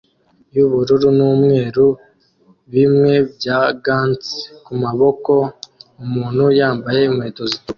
yubururu 0.55 1.07
numweru 1.17 1.85
bimwe 2.73 3.13
bya 3.35 3.59
gants 3.83 4.25
kumaboko 4.65 5.33
umuntu 6.03 6.43
yambaye 6.59 7.01
inkweto 7.05 7.43
zitukura 7.51 7.69